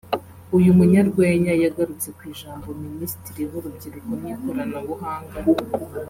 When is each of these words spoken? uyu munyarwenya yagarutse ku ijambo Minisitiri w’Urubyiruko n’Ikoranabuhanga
uyu 0.57 0.71
munyarwenya 0.77 1.53
yagarutse 1.63 2.07
ku 2.17 2.21
ijambo 2.33 2.67
Minisitiri 2.83 3.41
w’Urubyiruko 3.51 4.11
n’Ikoranabuhanga 4.21 5.39